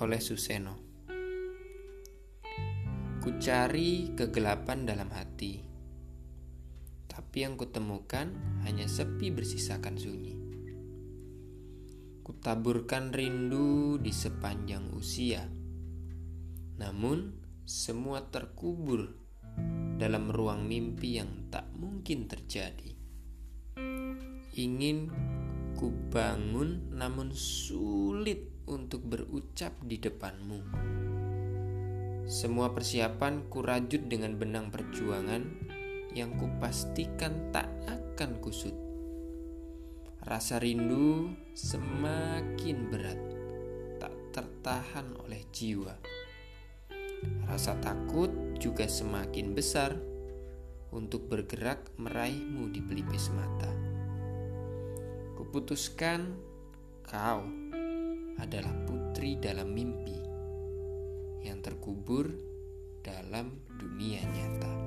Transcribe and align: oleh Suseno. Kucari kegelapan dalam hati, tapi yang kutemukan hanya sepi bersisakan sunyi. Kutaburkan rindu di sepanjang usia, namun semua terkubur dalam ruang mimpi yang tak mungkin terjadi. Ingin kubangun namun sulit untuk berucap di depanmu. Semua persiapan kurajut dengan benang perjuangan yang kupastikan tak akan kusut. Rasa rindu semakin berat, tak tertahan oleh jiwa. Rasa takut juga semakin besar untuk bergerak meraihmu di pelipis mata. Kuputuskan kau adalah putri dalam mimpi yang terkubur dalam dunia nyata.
oleh 0.00 0.20
Suseno. 0.20 0.76
Kucari 3.24 4.12
kegelapan 4.12 4.84
dalam 4.84 5.08
hati, 5.08 5.64
tapi 7.08 7.44
yang 7.44 7.56
kutemukan 7.56 8.36
hanya 8.68 8.84
sepi 8.84 9.32
bersisakan 9.32 9.96
sunyi. 9.96 10.36
Kutaburkan 12.20 13.16
rindu 13.16 13.96
di 13.96 14.12
sepanjang 14.12 14.92
usia, 14.92 15.48
namun 16.76 17.32
semua 17.64 18.28
terkubur 18.28 19.08
dalam 19.96 20.28
ruang 20.28 20.68
mimpi 20.68 21.16
yang 21.16 21.48
tak 21.48 21.64
mungkin 21.76 22.28
terjadi. 22.28 22.92
Ingin 24.52 25.08
kubangun 25.80 26.92
namun 26.92 27.32
sulit 27.32 28.68
untuk 28.68 29.00
berucap 29.08 29.72
di 29.80 29.96
depanmu. 29.96 30.60
Semua 32.28 32.68
persiapan 32.76 33.48
kurajut 33.48 34.04
dengan 34.04 34.36
benang 34.36 34.68
perjuangan 34.68 35.40
yang 36.12 36.36
kupastikan 36.36 37.48
tak 37.48 37.72
akan 37.88 38.44
kusut. 38.44 38.76
Rasa 40.20 40.60
rindu 40.60 41.32
semakin 41.56 42.92
berat, 42.92 43.20
tak 43.96 44.12
tertahan 44.36 45.16
oleh 45.24 45.48
jiwa. 45.48 45.96
Rasa 47.48 47.80
takut 47.80 48.28
juga 48.60 48.84
semakin 48.84 49.56
besar 49.56 49.96
untuk 50.92 51.24
bergerak 51.24 51.88
meraihmu 51.96 52.68
di 52.68 52.84
pelipis 52.84 53.32
mata. 53.32 53.79
Kuputuskan 55.50 56.30
kau 57.02 57.42
adalah 58.38 58.70
putri 58.86 59.34
dalam 59.34 59.74
mimpi 59.74 60.14
yang 61.42 61.58
terkubur 61.58 62.30
dalam 63.02 63.58
dunia 63.74 64.22
nyata. 64.30 64.79